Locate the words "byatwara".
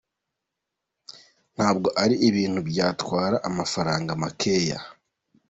2.69-3.35